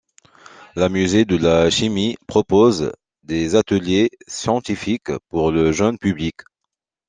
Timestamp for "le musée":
0.75-1.25